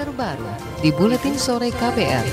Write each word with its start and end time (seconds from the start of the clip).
terbaru 0.00 0.48
di 0.80 0.88
Buletin 0.96 1.36
Sore 1.36 1.68
KPR. 1.68 2.24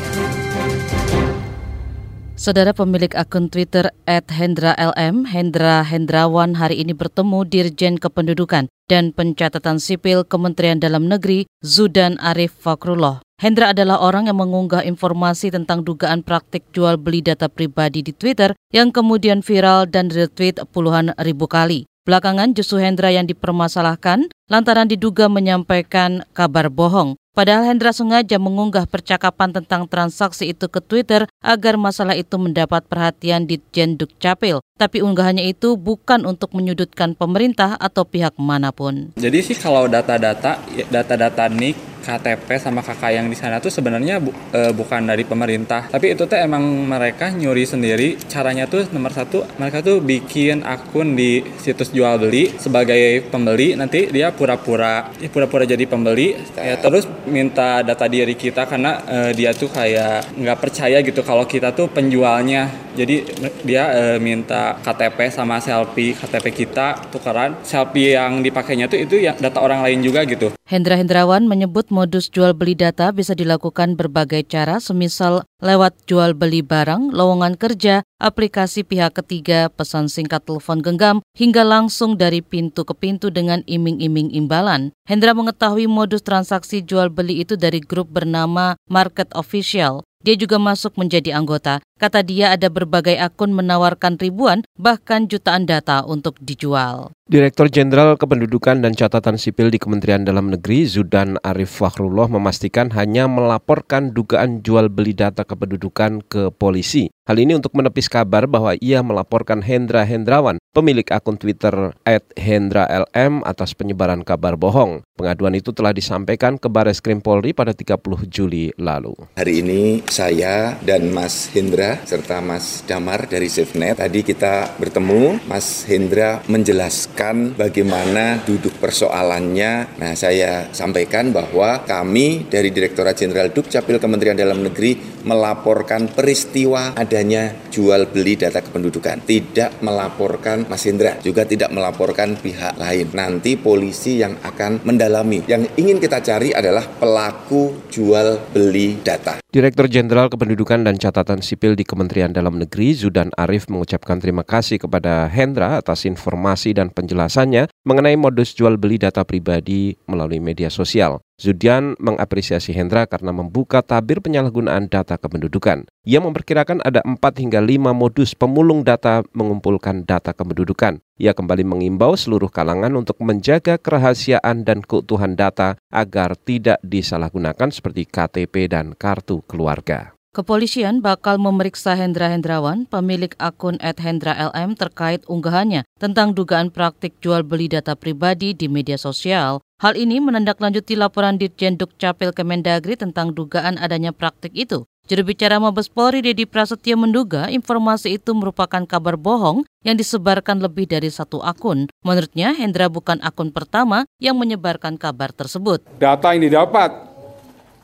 Saudara 2.40 2.72
pemilik 2.72 3.12
akun 3.12 3.52
Twitter 3.52 3.92
@hendra_lm, 4.08 5.28
Hendra 5.28 5.84
Hendrawan 5.84 6.56
hari 6.56 6.80
ini 6.80 6.96
bertemu 6.96 7.44
Dirjen 7.44 8.00
Kependudukan 8.00 8.72
dan 8.88 9.12
Pencatatan 9.12 9.84
Sipil 9.84 10.24
Kementerian 10.24 10.80
Dalam 10.80 11.12
Negeri 11.12 11.44
Zudan 11.60 12.16
Arif 12.24 12.56
Fakrullah. 12.56 13.20
Hendra 13.36 13.76
adalah 13.76 14.00
orang 14.00 14.32
yang 14.32 14.40
mengunggah 14.40 14.88
informasi 14.88 15.52
tentang 15.52 15.84
dugaan 15.84 16.24
praktik 16.24 16.64
jual 16.72 16.96
beli 16.96 17.20
data 17.20 17.52
pribadi 17.52 18.00
di 18.00 18.16
Twitter 18.16 18.56
yang 18.72 18.96
kemudian 18.96 19.44
viral 19.44 19.92
dan 19.92 20.08
retweet 20.08 20.64
puluhan 20.72 21.12
ribu 21.20 21.52
kali. 21.52 21.84
Belakangan 22.08 22.56
justru 22.56 22.80
Hendra 22.80 23.12
yang 23.12 23.28
dipermasalahkan 23.28 24.32
lantaran 24.48 24.88
diduga 24.88 25.28
menyampaikan 25.28 26.24
kabar 26.32 26.72
bohong. 26.72 27.20
Padahal 27.38 27.70
Hendra 27.70 27.94
sengaja 27.94 28.42
mengunggah 28.42 28.90
percakapan 28.90 29.54
tentang 29.54 29.86
transaksi 29.86 30.58
itu 30.58 30.66
ke 30.66 30.82
Twitter 30.82 31.30
agar 31.46 31.78
masalah 31.78 32.18
itu 32.18 32.34
mendapat 32.42 32.82
perhatian 32.90 33.46
di 33.46 33.62
Jenduk 33.70 34.10
Capil. 34.18 34.58
Tapi 34.74 35.06
unggahannya 35.06 35.46
itu 35.46 35.78
bukan 35.78 36.26
untuk 36.26 36.58
menyudutkan 36.58 37.14
pemerintah 37.14 37.78
atau 37.78 38.10
pihak 38.10 38.34
mana 38.42 38.74
pun. 38.74 39.14
Jadi 39.22 39.46
sih 39.46 39.54
kalau 39.54 39.86
data-data 39.86 40.66
data-data 40.90 41.46
nik 41.54 41.97
KTP 42.08 42.48
sama 42.56 42.80
kakak 42.80 43.12
yang 43.20 43.28
di 43.28 43.36
sana 43.36 43.60
tuh 43.60 43.68
sebenarnya 43.68 44.24
bu, 44.24 44.32
e, 44.56 44.72
bukan 44.72 45.04
dari 45.04 45.28
pemerintah. 45.28 45.92
Tapi 45.92 46.16
itu 46.16 46.24
tuh 46.24 46.40
emang 46.40 46.64
mereka 46.64 47.28
nyuri 47.36 47.68
sendiri. 47.68 48.16
Caranya 48.32 48.64
tuh 48.72 48.88
nomor 48.96 49.12
satu 49.12 49.44
mereka 49.60 49.84
tuh 49.84 50.00
bikin 50.00 50.64
akun 50.64 51.20
di 51.20 51.44
situs 51.60 51.92
jual 51.92 52.16
beli 52.16 52.56
sebagai 52.56 53.28
pembeli. 53.28 53.76
Nanti 53.76 54.08
dia 54.08 54.32
pura-pura 54.32 55.12
ya 55.20 55.28
pura-pura 55.28 55.68
jadi 55.68 55.84
pembeli. 55.84 56.40
Ya 56.56 56.80
terus 56.80 57.04
minta 57.28 57.84
data 57.84 58.08
diri 58.08 58.40
kita 58.40 58.64
karena 58.64 59.04
e, 59.04 59.18
dia 59.36 59.52
tuh 59.52 59.68
kayak 59.68 60.40
nggak 60.40 60.58
percaya 60.64 61.04
gitu 61.04 61.20
kalau 61.28 61.44
kita 61.44 61.76
tuh 61.76 61.92
penjualnya 61.92 62.87
jadi 62.98 63.16
dia 63.62 63.84
e, 63.94 64.04
minta 64.18 64.82
KTP 64.82 65.30
sama 65.30 65.62
selfie 65.62 66.18
KTP 66.18 66.66
kita 66.66 67.14
tukeran 67.14 67.62
selfie 67.62 68.18
yang 68.18 68.42
dipakainya 68.42 68.90
tuh 68.90 68.98
itu 68.98 69.22
ya 69.22 69.38
data 69.38 69.62
orang 69.62 69.86
lain 69.86 70.02
juga 70.02 70.26
gitu 70.26 70.58
Hendra 70.68 71.00
Hendrawan 71.00 71.48
menyebut 71.48 71.88
modus 71.96 72.28
jual 72.28 72.52
beli 72.52 72.76
data 72.76 73.16
bisa 73.16 73.32
dilakukan 73.32 73.96
berbagai 73.96 74.44
cara, 74.52 74.84
semisal 74.84 75.48
lewat 75.64 75.96
jual 76.12 76.36
beli 76.36 76.60
barang, 76.60 77.16
lowongan 77.16 77.56
kerja, 77.56 78.04
aplikasi 78.20 78.84
pihak 78.84 79.16
ketiga, 79.16 79.72
pesan 79.72 80.12
singkat 80.12 80.44
telepon 80.44 80.84
genggam, 80.84 81.24
hingga 81.40 81.64
langsung 81.64 82.20
dari 82.20 82.44
pintu 82.44 82.84
ke 82.84 82.92
pintu 82.92 83.32
dengan 83.32 83.64
iming-iming 83.64 84.36
imbalan. 84.36 84.92
Hendra 85.08 85.32
mengetahui 85.32 85.88
modus 85.88 86.20
transaksi 86.20 86.84
jual 86.84 87.08
beli 87.16 87.48
itu 87.48 87.56
dari 87.56 87.80
grup 87.80 88.12
bernama 88.12 88.76
Market 88.92 89.32
Official. 89.40 90.04
Dia 90.20 90.36
juga 90.36 90.60
masuk 90.60 91.00
menjadi 91.00 91.32
anggota. 91.32 91.80
Kata 91.98 92.22
dia 92.22 92.54
ada 92.54 92.70
berbagai 92.70 93.18
akun 93.18 93.58
menawarkan 93.58 94.22
ribuan 94.22 94.62
bahkan 94.78 95.26
jutaan 95.26 95.66
data 95.66 96.06
untuk 96.06 96.38
dijual. 96.38 97.10
Direktur 97.28 97.68
Jenderal 97.68 98.16
Kependudukan 98.16 98.80
dan 98.86 98.96
Catatan 98.96 99.36
Sipil 99.36 99.68
di 99.68 99.82
Kementerian 99.82 100.24
Dalam 100.24 100.48
Negeri 100.48 100.88
Zudan 100.88 101.36
Arif 101.44 101.76
Fakhrullah 101.76 102.32
memastikan 102.32 102.88
hanya 102.96 103.28
melaporkan 103.28 104.16
dugaan 104.16 104.64
jual 104.64 104.88
beli 104.88 105.12
data 105.12 105.44
kependudukan 105.44 106.24
ke 106.24 106.56
polisi. 106.56 107.12
Hal 107.28 107.36
ini 107.36 107.60
untuk 107.60 107.76
menepis 107.76 108.08
kabar 108.08 108.48
bahwa 108.48 108.80
ia 108.80 109.04
melaporkan 109.04 109.60
Hendra 109.60 110.08
Hendrawan, 110.08 110.64
pemilik 110.72 111.04
akun 111.12 111.36
Twitter 111.36 111.92
@hendra_lm 112.40 113.44
atas 113.44 113.76
penyebaran 113.76 114.24
kabar 114.24 114.56
bohong. 114.56 115.04
Pengaduan 115.20 115.52
itu 115.60 115.76
telah 115.76 115.92
disampaikan 115.92 116.56
ke 116.56 116.72
Baris 116.72 117.04
Krim 117.04 117.20
Polri 117.20 117.52
pada 117.52 117.76
30 117.76 118.24
Juli 118.32 118.72
lalu. 118.80 119.12
Hari 119.36 119.54
ini 119.60 120.08
saya 120.08 120.80
dan 120.88 121.12
Mas 121.12 121.52
Hendra 121.52 121.87
serta 122.08 122.40
Mas 122.40 122.88
Damar 122.88 123.28
dari 123.28 123.52
SafeNet 123.52 124.00
tadi 124.00 124.24
kita 124.24 124.80
bertemu. 124.80 125.44
Mas 125.52 125.84
Hendra 125.84 126.40
menjelaskan 126.48 127.60
bagaimana 127.60 128.40
duduk 128.48 128.80
persoalannya. 128.80 130.00
Nah, 130.00 130.14
saya 130.16 130.72
sampaikan 130.72 131.36
bahwa 131.36 131.84
kami 131.84 132.48
dari 132.48 132.72
Direktorat 132.72 133.20
Jenderal 133.20 133.52
Dukcapil 133.52 134.00
Kementerian 134.00 134.40
Dalam 134.40 134.64
Negeri 134.64 135.20
melaporkan 135.28 136.08
peristiwa 136.08 136.96
ada 136.96 137.18
adanya 137.18 137.50
jual 137.74 138.06
beli 138.14 138.38
data 138.38 138.62
kependudukan. 138.62 139.26
Tidak 139.26 139.82
melaporkan 139.82 140.70
Mas 140.70 140.86
Hendra, 140.86 141.18
juga 141.26 141.50
tidak 141.50 141.74
melaporkan 141.74 142.38
pihak 142.38 142.78
lain. 142.78 143.10
Nanti 143.18 143.58
polisi 143.58 144.22
yang 144.22 144.38
akan 144.46 144.86
mendalami. 144.86 145.42
Yang 145.50 145.74
ingin 145.82 145.98
kita 145.98 146.22
cari 146.22 146.54
adalah 146.54 146.86
pelaku 146.86 147.90
jual 147.90 148.54
beli 148.54 149.02
data. 149.02 149.47
Direktur 149.48 149.88
Jenderal 149.88 150.28
Kependudukan 150.28 150.84
dan 150.84 151.00
Catatan 151.00 151.40
Sipil 151.40 151.80
di 151.80 151.88
Kementerian 151.88 152.36
Dalam 152.36 152.60
Negeri 152.60 152.92
Zudan 152.92 153.32
Arif 153.32 153.72
mengucapkan 153.72 154.20
terima 154.20 154.44
kasih 154.44 154.76
kepada 154.76 155.24
Hendra 155.32 155.80
atas 155.80 156.04
informasi 156.04 156.76
dan 156.76 156.92
penjelasannya 156.92 157.72
mengenai 157.88 158.20
modus 158.20 158.52
jual 158.52 158.76
beli 158.76 159.00
data 159.00 159.24
pribadi 159.24 159.96
melalui 160.04 160.44
media 160.44 160.68
sosial. 160.68 161.24
Zudian 161.38 161.94
mengapresiasi 162.02 162.74
Hendra 162.74 163.06
karena 163.06 163.30
membuka 163.30 163.86
tabir 163.86 164.26
penyalahgunaan 164.26 164.90
data 164.90 165.22
kependudukan. 165.22 165.86
Ia 166.02 166.18
memperkirakan 166.18 166.82
ada 166.82 167.06
4 167.06 167.14
hingga 167.38 167.62
5 167.62 167.94
modus 167.94 168.34
pemulung 168.34 168.82
data 168.82 169.22
mengumpulkan 169.38 170.02
data 170.02 170.34
kependudukan. 170.34 170.98
Ia 171.22 171.38
kembali 171.38 171.62
mengimbau 171.62 172.18
seluruh 172.18 172.50
kalangan 172.50 172.90
untuk 172.98 173.22
menjaga 173.22 173.78
kerahasiaan 173.78 174.66
dan 174.66 174.82
keutuhan 174.82 175.38
data 175.38 175.78
agar 175.94 176.34
tidak 176.42 176.82
disalahgunakan 176.82 177.70
seperti 177.70 178.10
KTP 178.10 178.74
dan 178.74 178.98
kartu 178.98 179.46
keluarga. 179.46 180.18
Kepolisian 180.34 181.02
bakal 181.02 181.42
memeriksa 181.42 181.98
Hendra 181.98 182.30
Hendrawan, 182.30 182.86
pemilik 182.90 183.34
akun 183.42 183.78
@hendra_lm 183.82 184.78
terkait 184.78 185.26
unggahannya 185.26 185.86
tentang 185.98 186.34
dugaan 186.34 186.70
praktik 186.70 187.18
jual 187.22 187.42
beli 187.42 187.70
data 187.70 187.98
pribadi 187.98 188.54
di 188.54 188.70
media 188.70 189.02
sosial 189.02 189.66
Hal 189.78 189.94
ini 189.94 190.18
menindaklanjuti 190.18 190.98
laporan 190.98 191.38
Ditjen 191.38 191.78
Dukcapil 191.78 192.34
Kemendagri 192.34 192.98
tentang 192.98 193.30
dugaan 193.30 193.78
adanya 193.78 194.10
praktik 194.10 194.50
itu. 194.58 194.90
Juru 195.06 195.22
bicara 195.30 195.62
Mabes 195.62 195.86
Polri 195.86 196.26
Dedi 196.26 196.50
Prasetyo 196.50 196.98
menduga 196.98 197.46
informasi 197.46 198.18
itu 198.18 198.34
merupakan 198.34 198.82
kabar 198.90 199.22
bohong 199.22 199.70
yang 199.86 199.94
disebarkan 199.94 200.66
lebih 200.66 200.90
dari 200.90 201.14
satu 201.14 201.46
akun. 201.46 201.94
Menurutnya, 202.02 202.58
Hendra 202.58 202.90
bukan 202.90 203.22
akun 203.22 203.54
pertama 203.54 204.10
yang 204.18 204.34
menyebarkan 204.42 204.98
kabar 204.98 205.30
tersebut. 205.30 205.86
Data 206.02 206.34
yang 206.34 206.50
didapat 206.50 206.98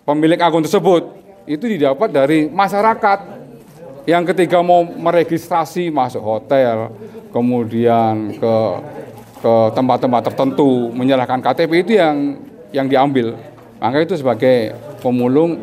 pemilik 0.01 0.41
akun 0.41 0.65
tersebut 0.65 1.13
itu 1.45 1.77
didapat 1.77 2.09
dari 2.09 2.49
masyarakat 2.49 3.19
yang 4.09 4.25
ketika 4.25 4.65
mau 4.65 4.81
meregistrasi 4.81 5.93
masuk 5.93 6.25
hotel, 6.25 6.89
kemudian 7.29 8.33
ke 8.33 8.55
ke 9.43 9.53
tempat-tempat 9.75 10.31
tertentu 10.31 10.87
menyerahkan 10.95 11.43
KTP 11.43 11.83
itu 11.83 11.99
yang 11.99 12.39
yang 12.71 12.87
diambil. 12.87 13.35
Maka 13.83 13.99
itu 13.99 14.15
sebagai 14.15 14.71
pemulung 15.03 15.59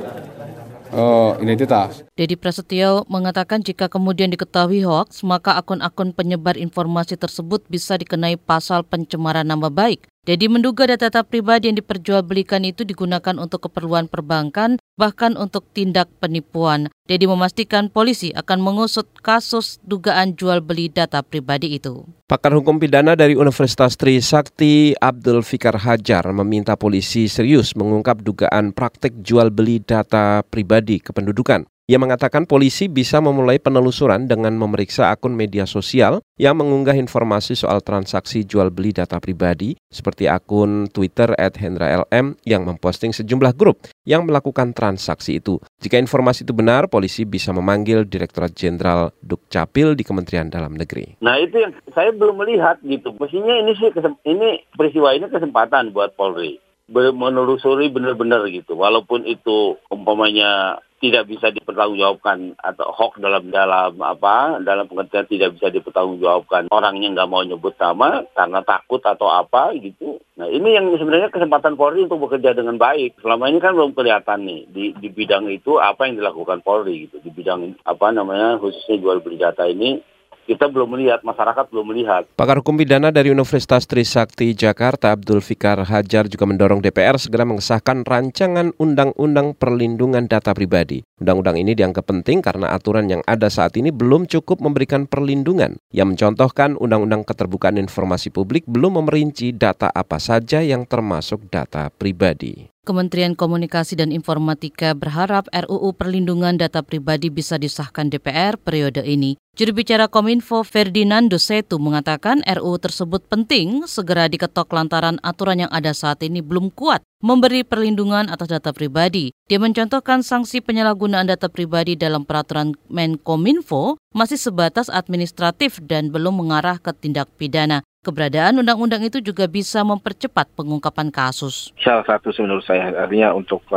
uh, 0.92 1.32
identitas. 1.40 2.04
Dedi 2.12 2.36
Prasetyo 2.36 3.08
mengatakan 3.08 3.64
jika 3.64 3.88
kemudian 3.88 4.28
diketahui 4.28 4.84
hoax, 4.84 5.24
maka 5.24 5.56
akun-akun 5.56 6.12
penyebar 6.12 6.60
informasi 6.60 7.16
tersebut 7.16 7.64
bisa 7.72 7.96
dikenai 7.96 8.36
pasal 8.36 8.84
pencemaran 8.84 9.48
nama 9.48 9.72
baik. 9.72 10.04
Dedi 10.28 10.52
menduga 10.52 10.84
data-data 10.84 11.24
pribadi 11.24 11.72
yang 11.72 11.80
diperjualbelikan 11.80 12.60
itu 12.68 12.84
digunakan 12.84 13.40
untuk 13.40 13.64
keperluan 13.72 14.04
perbankan, 14.04 14.76
bahkan 15.00 15.32
untuk 15.40 15.64
tindak 15.72 16.12
penipuan. 16.20 16.92
Dedi 17.08 17.24
memastikan 17.24 17.88
polisi 17.88 18.36
akan 18.36 18.60
mengusut 18.60 19.08
kasus 19.24 19.80
dugaan 19.80 20.36
jual 20.36 20.60
beli 20.60 20.92
data 20.92 21.24
pribadi 21.24 21.80
itu. 21.80 22.04
Pakar 22.28 22.52
hukum 22.52 22.76
pidana 22.76 23.16
dari 23.16 23.32
Universitas 23.32 23.96
Trisakti 23.96 24.92
Abdul 25.00 25.40
Fikar 25.40 25.80
Hajar 25.80 26.28
meminta 26.36 26.76
polisi 26.76 27.26
serius 27.26 27.72
mengungkap 27.72 28.20
dugaan 28.20 28.76
praktik 28.76 29.16
jual 29.24 29.48
beli 29.48 29.80
data 29.80 30.44
pribadi 30.44 31.00
kependudukan. 31.00 31.64
Ia 31.90 31.98
mengatakan 31.98 32.46
polisi 32.46 32.86
bisa 32.86 33.18
memulai 33.18 33.58
penelusuran 33.58 34.30
dengan 34.30 34.54
memeriksa 34.54 35.10
akun 35.10 35.34
media 35.34 35.66
sosial 35.66 36.22
yang 36.38 36.54
mengunggah 36.54 36.94
informasi 36.94 37.58
soal 37.58 37.82
transaksi 37.82 38.46
jual 38.46 38.70
beli 38.70 38.94
data 38.94 39.18
pribadi 39.18 39.74
seperti 39.90 40.30
akun 40.30 40.86
Twitter 40.86 41.34
@hendra_lm 41.34 42.38
yang 42.46 42.62
memposting 42.62 43.10
sejumlah 43.10 43.58
grup 43.58 43.90
yang 44.06 44.22
melakukan 44.22 44.70
transaksi 44.70 45.42
itu. 45.42 45.58
Jika 45.82 45.98
informasi 45.98 46.46
itu 46.46 46.54
benar, 46.54 46.86
polisi 46.86 47.26
bisa 47.26 47.50
memanggil 47.50 48.06
Direktorat 48.06 48.54
Jenderal 48.54 49.10
Dukcapil 49.18 49.98
di 49.98 50.06
Kementerian 50.06 50.46
Dalam 50.46 50.78
Negeri. 50.78 51.18
Nah 51.18 51.42
itu 51.42 51.58
yang 51.58 51.74
saya 51.90 52.14
belum 52.14 52.38
melihat 52.38 52.78
gitu. 52.86 53.18
Mestinya 53.18 53.66
ini 53.66 53.74
sih 53.74 53.90
ini 54.30 54.62
peristiwa 54.78 55.10
ini 55.10 55.26
kesempatan 55.26 55.90
buat 55.90 56.14
Polri 56.14 56.69
menelusuri 56.90 57.86
benar-benar 57.88 58.44
gitu. 58.50 58.74
Walaupun 58.74 59.22
itu 59.24 59.78
umpamanya 59.88 60.82
tidak 61.00 61.32
bisa 61.32 61.48
dipertanggungjawabkan 61.48 62.60
atau 62.60 62.92
hoax 62.92 63.16
dalam 63.24 63.48
dalam 63.48 63.96
apa 64.04 64.60
dalam 64.60 64.84
pengertian 64.84 65.24
tidak 65.32 65.56
bisa 65.56 65.72
dipertanggungjawabkan 65.72 66.68
orangnya 66.68 67.08
nggak 67.16 67.30
mau 67.30 67.40
nyebut 67.40 67.72
nama 67.80 68.20
karena 68.36 68.60
takut 68.60 69.00
atau 69.00 69.32
apa 69.32 69.72
gitu. 69.80 70.20
Nah 70.36 70.44
ini 70.52 70.76
yang 70.76 70.92
sebenarnya 70.92 71.32
kesempatan 71.32 71.80
Polri 71.80 72.04
untuk 72.04 72.28
bekerja 72.28 72.52
dengan 72.52 72.76
baik. 72.76 73.16
Selama 73.24 73.48
ini 73.48 73.58
kan 73.64 73.72
belum 73.72 73.96
kelihatan 73.96 74.44
nih 74.44 74.60
di, 74.68 74.84
di 75.00 75.08
bidang 75.08 75.48
itu 75.48 75.80
apa 75.80 76.04
yang 76.04 76.20
dilakukan 76.20 76.60
Polri 76.60 77.08
gitu 77.08 77.16
di 77.24 77.32
bidang 77.32 77.80
apa 77.88 78.12
namanya 78.12 78.60
khususnya 78.60 79.00
jual 79.00 79.24
beli 79.24 79.40
ini 79.72 80.04
kita 80.50 80.66
belum 80.66 80.98
melihat, 80.98 81.22
masyarakat 81.22 81.70
belum 81.70 81.94
melihat. 81.94 82.26
Pakar 82.34 82.58
Hukum 82.58 82.74
Pidana 82.74 83.14
dari 83.14 83.30
Universitas 83.30 83.86
Trisakti 83.86 84.50
Jakarta, 84.58 85.14
Abdul 85.14 85.38
Fikar 85.38 85.78
Hajar 85.86 86.26
juga 86.26 86.50
mendorong 86.50 86.82
DPR 86.82 87.22
segera 87.22 87.46
mengesahkan 87.46 88.02
rancangan 88.02 88.74
Undang-Undang 88.74 89.54
Perlindungan 89.54 90.26
Data 90.26 90.50
Pribadi. 90.50 91.06
Undang-undang 91.22 91.54
ini 91.54 91.78
dianggap 91.78 92.10
penting 92.10 92.42
karena 92.42 92.74
aturan 92.74 93.06
yang 93.06 93.22
ada 93.30 93.46
saat 93.46 93.78
ini 93.78 93.94
belum 93.94 94.26
cukup 94.26 94.58
memberikan 94.58 95.06
perlindungan. 95.06 95.78
Yang 95.94 96.18
mencontohkan 96.18 96.74
Undang-Undang 96.74 97.30
Keterbukaan 97.30 97.78
Informasi 97.78 98.34
Publik 98.34 98.66
belum 98.66 98.98
memerinci 98.98 99.54
data 99.54 99.86
apa 99.94 100.18
saja 100.18 100.66
yang 100.66 100.82
termasuk 100.82 101.46
data 101.46 101.94
pribadi. 101.94 102.69
Kementerian 102.80 103.36
Komunikasi 103.36 103.92
dan 103.92 104.08
Informatika 104.08 104.96
berharap 104.96 105.44
RUU 105.52 105.92
Perlindungan 105.92 106.56
Data 106.56 106.80
Pribadi 106.80 107.28
bisa 107.28 107.60
disahkan 107.60 108.08
DPR 108.08 108.56
periode 108.56 109.04
ini. 109.04 109.36
Juru 109.52 109.76
bicara 109.76 110.08
Kominfo 110.08 110.64
Ferdinando 110.64 111.36
Setu 111.36 111.76
mengatakan 111.76 112.40
RUU 112.40 112.80
tersebut 112.80 113.20
penting 113.28 113.84
segera 113.84 114.32
diketok 114.32 114.72
lantaran 114.72 115.20
aturan 115.20 115.68
yang 115.68 115.72
ada 115.74 115.92
saat 115.92 116.24
ini 116.24 116.40
belum 116.40 116.72
kuat 116.72 117.04
memberi 117.20 117.68
perlindungan 117.68 118.32
atas 118.32 118.48
data 118.48 118.72
pribadi. 118.72 119.36
Dia 119.44 119.60
mencontohkan 119.60 120.24
sanksi 120.24 120.64
penyalahgunaan 120.64 121.28
data 121.28 121.52
pribadi 121.52 122.00
dalam 122.00 122.24
peraturan 122.24 122.72
Menkominfo 122.88 124.00
masih 124.16 124.40
sebatas 124.40 124.88
administratif 124.88 125.84
dan 125.84 126.08
belum 126.08 126.40
mengarah 126.40 126.80
ke 126.80 126.96
tindak 126.96 127.28
pidana. 127.36 127.84
Keberadaan 128.00 128.64
undang-undang 128.64 129.04
itu 129.04 129.20
juga 129.20 129.44
bisa 129.44 129.84
mempercepat 129.84 130.48
pengungkapan 130.56 131.12
kasus. 131.12 131.68
Salah 131.84 132.00
satu 132.08 132.32
menurut 132.40 132.64
saya 132.64 132.96
artinya 132.96 133.36
untuk 133.36 133.60
uh, 133.68 133.76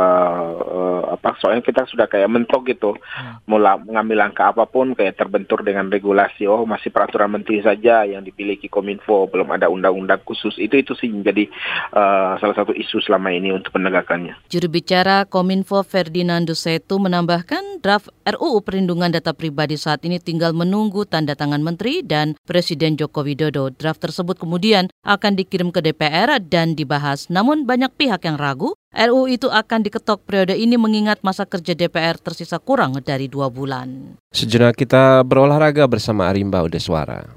uh, 0.64 1.02
apa 1.12 1.36
soalnya 1.36 1.60
kita 1.60 1.84
sudah 1.84 2.08
kayak 2.08 2.32
mentok 2.32 2.64
gitu, 2.72 2.96
hmm. 2.96 3.44
mengambil 3.84 4.24
langkah 4.24 4.48
apa 4.48 4.64
pun 4.64 4.96
kayak 4.96 5.20
terbentur 5.20 5.60
dengan 5.60 5.92
regulasi. 5.92 6.48
Oh 6.48 6.64
masih 6.64 6.88
peraturan 6.88 7.36
menteri 7.36 7.60
saja 7.60 8.08
yang 8.08 8.24
dipiliki 8.24 8.64
kominfo, 8.72 9.28
belum 9.28 9.52
ada 9.52 9.68
undang-undang 9.68 10.24
khusus. 10.24 10.56
Itu 10.56 10.80
itu 10.80 10.96
sih 10.96 11.12
menjadi 11.12 11.44
uh, 11.92 12.40
salah 12.40 12.56
satu 12.56 12.72
isu 12.72 13.04
selama 13.04 13.28
ini 13.28 13.52
untuk 13.52 13.76
penegakannya. 13.76 14.40
Juru 14.48 14.72
bicara 14.72 15.28
Kominfo 15.28 15.84
Ferdinando 15.84 16.56
Setu 16.56 16.96
menambahkan 16.96 17.73
draft 17.84 18.08
RUU 18.24 18.64
Perlindungan 18.64 19.12
Data 19.12 19.36
Pribadi 19.36 19.76
saat 19.76 20.00
ini 20.08 20.16
tinggal 20.16 20.56
menunggu 20.56 21.04
tanda 21.04 21.36
tangan 21.36 21.60
menteri 21.60 22.00
dan 22.00 22.32
Presiden 22.48 22.96
Joko 22.96 23.20
Widodo. 23.20 23.68
Draft 23.68 24.00
tersebut 24.00 24.40
kemudian 24.40 24.88
akan 25.04 25.36
dikirim 25.36 25.68
ke 25.68 25.84
DPR 25.84 26.40
dan 26.40 26.72
dibahas. 26.72 27.28
Namun 27.28 27.68
banyak 27.68 27.92
pihak 27.92 28.24
yang 28.24 28.40
ragu 28.40 28.72
RUU 28.96 29.28
itu 29.28 29.52
akan 29.52 29.84
diketok 29.84 30.24
periode 30.24 30.56
ini 30.56 30.80
mengingat 30.80 31.20
masa 31.20 31.44
kerja 31.44 31.76
DPR 31.76 32.16
tersisa 32.16 32.56
kurang 32.56 32.96
dari 33.04 33.28
dua 33.28 33.52
bulan. 33.52 34.16
Sejenak 34.32 34.80
kita 34.80 35.20
berolahraga 35.20 35.84
bersama 35.84 36.32
Arimba 36.32 36.64
Udeswara. 36.64 37.28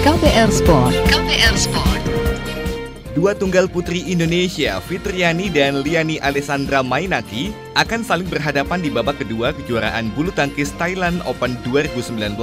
KPR 0.00 0.48
Sport. 0.48 0.94
KPR 1.12 1.56
Sport. 1.60 2.03
Dua 3.14 3.30
tunggal 3.30 3.70
putri 3.70 4.02
Indonesia, 4.10 4.82
Fitriani 4.82 5.46
dan 5.46 5.86
Liani 5.86 6.18
Alessandra 6.18 6.82
Mainaki, 6.82 7.54
akan 7.78 8.02
saling 8.02 8.26
berhadapan 8.26 8.82
di 8.82 8.90
babak 8.90 9.22
kedua 9.22 9.54
kejuaraan 9.54 10.10
bulu 10.18 10.34
tangkis 10.34 10.74
Thailand 10.82 11.22
Open 11.22 11.54
2019. 11.62 12.34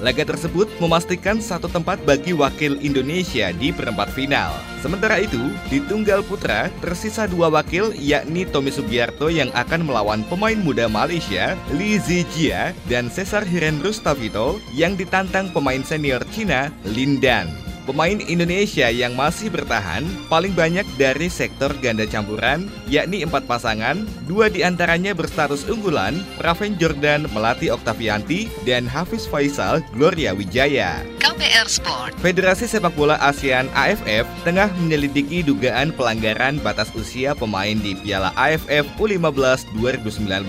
Laga 0.00 0.24
tersebut 0.24 0.72
memastikan 0.80 1.36
satu 1.36 1.68
tempat 1.68 2.00
bagi 2.08 2.32
wakil 2.32 2.80
Indonesia 2.80 3.52
di 3.52 3.68
perempat 3.76 4.08
final. 4.08 4.56
Sementara 4.80 5.20
itu, 5.20 5.52
di 5.68 5.84
tunggal 5.84 6.24
putra 6.24 6.72
tersisa 6.80 7.28
dua 7.28 7.52
wakil 7.52 7.92
yakni 8.00 8.48
Tommy 8.48 8.72
Sugiarto 8.72 9.28
yang 9.28 9.52
akan 9.52 9.84
melawan 9.84 10.24
pemain 10.32 10.56
muda 10.56 10.88
Malaysia, 10.88 11.60
Li 11.76 12.00
Zijia, 12.00 12.72
dan 12.88 13.12
Cesar 13.12 13.44
Hiren 13.44 13.84
Rustavito 13.84 14.64
yang 14.72 14.96
ditantang 14.96 15.52
pemain 15.52 15.84
senior 15.84 16.24
Cina, 16.32 16.72
Lin 16.88 17.20
Dan. 17.20 17.65
Pemain 17.86 18.18
Indonesia 18.18 18.90
yang 18.90 19.14
masih 19.14 19.46
bertahan 19.46 20.02
paling 20.26 20.50
banyak 20.58 20.82
dari 20.98 21.30
sektor 21.30 21.70
ganda 21.78 22.02
campuran, 22.02 22.66
yakni 22.90 23.22
empat 23.22 23.46
pasangan, 23.46 24.02
dua 24.26 24.50
di 24.50 24.66
antaranya 24.66 25.14
berstatus 25.14 25.62
unggulan, 25.70 26.18
Raven 26.42 26.74
Jordan 26.82 27.30
Melati 27.30 27.70
Oktavianti 27.70 28.50
dan 28.66 28.90
Hafiz 28.90 29.30
Faisal 29.30 29.86
Gloria 29.94 30.34
Wijaya. 30.34 31.06
KPR 31.22 31.70
Sport. 31.70 32.18
Federasi 32.18 32.66
Sepak 32.66 32.90
Bola 32.98 33.22
ASEAN 33.22 33.70
AFF 33.70 34.26
tengah 34.42 34.66
menyelidiki 34.82 35.46
dugaan 35.46 35.94
pelanggaran 35.94 36.58
batas 36.66 36.90
usia 36.98 37.38
pemain 37.38 37.78
di 37.78 37.94
Piala 37.94 38.34
AFF 38.34 38.82
U15 38.98 39.62
2019. 39.78 40.42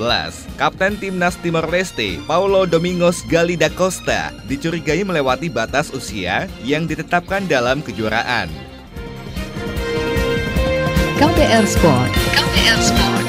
Kapten 0.57 0.97
Timnas 0.97 1.37
Timor 1.37 1.69
Leste, 1.69 2.17
Paulo 2.25 2.65
Domingos 2.65 3.21
Gali 3.29 3.53
da 3.53 3.69
Costa, 3.69 4.33
dicurigai 4.49 5.05
melewati 5.05 5.53
batas 5.53 5.93
usia 5.93 6.49
yang 6.65 6.89
ditetapkan 6.89 7.26
diharapkan 7.27 7.43
dalam 7.51 7.83
kejuaraan. 7.83 8.47
KPR 11.19 11.65
Sport. 11.67 12.11
KPR 12.31 12.79
Sport. 12.79 13.26